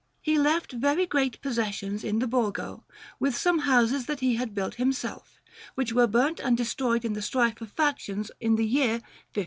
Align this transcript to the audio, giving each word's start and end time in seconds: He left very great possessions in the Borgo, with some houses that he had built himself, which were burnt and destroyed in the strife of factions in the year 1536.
He 0.19 0.39
left 0.39 0.71
very 0.71 1.05
great 1.05 1.39
possessions 1.43 2.03
in 2.03 2.17
the 2.17 2.25
Borgo, 2.27 2.83
with 3.19 3.37
some 3.37 3.59
houses 3.59 4.07
that 4.07 4.19
he 4.19 4.33
had 4.35 4.55
built 4.55 4.73
himself, 4.81 5.39
which 5.75 5.93
were 5.93 6.07
burnt 6.07 6.39
and 6.39 6.57
destroyed 6.57 7.05
in 7.05 7.13
the 7.13 7.21
strife 7.21 7.61
of 7.61 7.71
factions 7.71 8.31
in 8.39 8.55
the 8.55 8.65
year 8.65 8.93
1536. 8.93 9.39